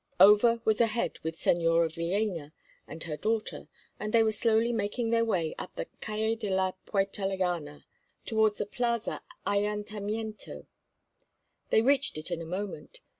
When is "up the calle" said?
5.59-6.35